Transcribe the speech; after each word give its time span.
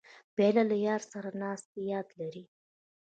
پیاله 0.35 0.63
له 0.71 0.77
یار 0.87 1.01
سره 1.11 1.27
د 1.31 1.35
ناستې 1.43 1.79
یاد 1.91 2.07
لري. 2.19 2.43